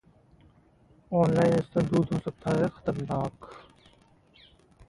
online 1.11 1.59
स्तन 1.61 1.87
दूध 1.87 2.13
हो 2.13 2.19
सकता 2.19 2.57
है 2.57 2.69
खतरनाक 2.69 3.49